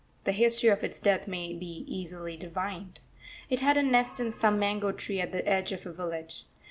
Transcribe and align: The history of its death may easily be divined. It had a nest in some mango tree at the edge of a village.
The 0.23 0.31
history 0.31 0.69
of 0.69 0.83
its 0.83 0.99
death 0.99 1.27
may 1.27 1.45
easily 1.45 2.35
be 2.35 2.41
divined. 2.45 2.99
It 3.51 3.59
had 3.59 3.77
a 3.77 3.83
nest 3.83 4.19
in 4.19 4.31
some 4.31 4.57
mango 4.57 4.91
tree 4.91 5.21
at 5.21 5.31
the 5.31 5.47
edge 5.47 5.71
of 5.73 5.85
a 5.85 5.93
village. 5.93 6.45